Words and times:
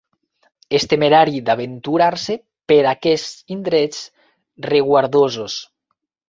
És 0.77 0.85
temerari 0.93 1.41
d'aventurar-se 1.49 2.37
per 2.71 2.79
aquests 2.93 3.45
indrets 3.57 4.01
reguardosos. 4.69 5.61